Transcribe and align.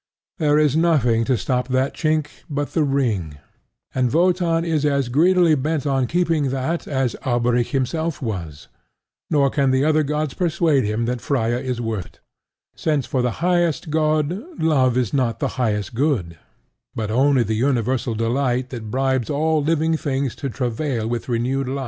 There 0.39 0.57
is 0.57 0.75
nothing 0.75 1.25
to 1.25 1.37
stop 1.37 1.67
that 1.67 1.93
chink 1.93 2.25
but 2.49 2.71
the 2.73 2.81
ring; 2.83 3.37
and 3.93 4.11
Wotan 4.11 4.65
is 4.65 4.83
as 4.83 5.09
greedily 5.09 5.53
bent 5.53 5.85
on 5.85 6.07
keeping 6.07 6.49
that 6.49 6.87
as 6.87 7.15
Alberic 7.23 7.67
himself 7.67 8.19
was; 8.19 8.67
nor 9.29 9.51
can 9.51 9.69
the 9.69 9.85
other 9.85 10.01
gods 10.01 10.33
persuade 10.33 10.85
him 10.85 11.05
that 11.05 11.21
Freia 11.21 11.59
is 11.61 11.79
worth 11.79 12.07
it, 12.07 12.19
since 12.75 13.05
for 13.05 13.21
the 13.21 13.45
highest 13.45 13.91
god, 13.91 14.31
love 14.57 14.97
is 14.97 15.13
not 15.13 15.37
the 15.37 15.49
highest 15.61 15.93
good, 15.93 16.39
but 16.95 17.11
only 17.11 17.43
the 17.43 17.53
universal 17.53 18.15
delight 18.15 18.71
that 18.71 18.89
bribes 18.89 19.29
all 19.29 19.63
living 19.63 19.97
things 19.97 20.33
to 20.37 20.49
travail 20.49 21.07
with 21.07 21.29
renewed 21.29 21.67
life. 21.67 21.79